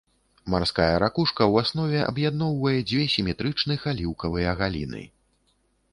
Марская 0.53 0.93
ракушка 1.03 1.43
ў 1.51 1.55
аснове 1.67 1.99
аб'ядноўвае 2.11 2.75
дзве 2.93 3.05
сіметрычных 3.17 3.79
аліўкавыя 3.95 4.51
галіны. 4.63 5.03